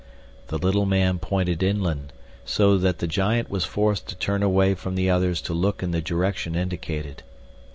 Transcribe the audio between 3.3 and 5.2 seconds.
was forced to turn away from the